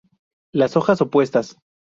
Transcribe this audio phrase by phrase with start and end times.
[0.51, 1.59] Las hojas opuestas.